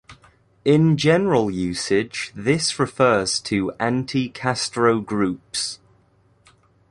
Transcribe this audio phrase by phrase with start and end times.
[0.65, 5.77] In general usage this refers to anti-Castro groups.